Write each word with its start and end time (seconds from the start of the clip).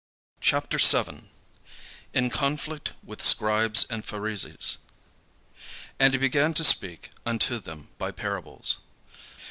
CHAPTER 0.39 0.79
XII 0.79 1.29
IN 2.11 2.31
CONFLICT 2.31 2.93
WITH 3.03 3.21
SCRIBES 3.23 3.85
AND 3.87 4.03
PHARISEES 4.03 4.79
And 5.99 6.15
he 6.15 6.17
began 6.17 6.55
to 6.55 6.63
speak 6.63 7.11
unto 7.23 7.59
them 7.59 7.89
by 7.99 8.09
parables. 8.09 8.77